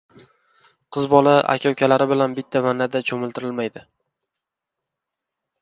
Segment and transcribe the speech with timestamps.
[0.95, 3.87] Qiz bola aka-ukalari bilan bitta vannada cho‘miltirilmaydi.